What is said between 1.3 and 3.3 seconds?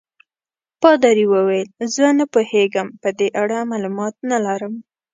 وویل: زه نه پوهېږم، په دې